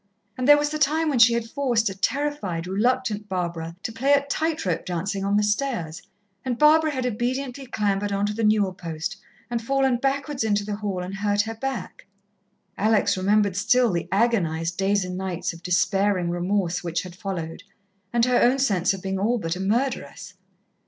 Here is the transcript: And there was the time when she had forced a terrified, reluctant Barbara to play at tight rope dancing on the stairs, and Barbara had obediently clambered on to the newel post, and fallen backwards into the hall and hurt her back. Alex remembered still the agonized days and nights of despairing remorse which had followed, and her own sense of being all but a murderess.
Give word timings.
And 0.35 0.47
there 0.47 0.57
was 0.57 0.71
the 0.71 0.79
time 0.79 1.09
when 1.09 1.19
she 1.19 1.35
had 1.35 1.47
forced 1.47 1.87
a 1.87 1.93
terrified, 1.93 2.65
reluctant 2.65 3.29
Barbara 3.29 3.75
to 3.83 3.91
play 3.91 4.13
at 4.13 4.31
tight 4.31 4.65
rope 4.65 4.83
dancing 4.83 5.23
on 5.23 5.37
the 5.37 5.43
stairs, 5.43 6.01
and 6.43 6.57
Barbara 6.57 6.89
had 6.89 7.05
obediently 7.05 7.67
clambered 7.67 8.11
on 8.11 8.25
to 8.25 8.33
the 8.33 8.43
newel 8.43 8.73
post, 8.73 9.17
and 9.47 9.61
fallen 9.61 9.97
backwards 9.97 10.43
into 10.43 10.63
the 10.65 10.77
hall 10.77 11.03
and 11.03 11.13
hurt 11.17 11.41
her 11.41 11.53
back. 11.53 12.07
Alex 12.79 13.15
remembered 13.15 13.55
still 13.55 13.91
the 13.91 14.07
agonized 14.11 14.75
days 14.75 15.05
and 15.05 15.19
nights 15.19 15.53
of 15.53 15.61
despairing 15.61 16.31
remorse 16.31 16.83
which 16.83 17.03
had 17.03 17.15
followed, 17.15 17.61
and 18.11 18.25
her 18.25 18.41
own 18.41 18.57
sense 18.57 18.95
of 18.95 19.03
being 19.03 19.19
all 19.19 19.37
but 19.37 19.55
a 19.55 19.59
murderess. 19.59 20.33